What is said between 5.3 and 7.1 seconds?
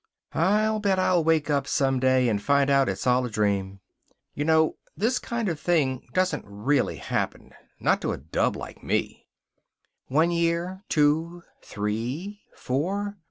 of thing doesn't really